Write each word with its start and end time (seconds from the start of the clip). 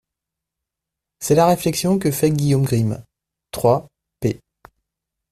C'est 1.19 1.35
la 1.35 1.45
réflexion 1.45 1.99
que 1.99 2.09
fait 2.09 2.31
Guillaume 2.31 2.63
Grimm 2.63 3.05
(trois, 3.51 3.87
p. 4.19 4.41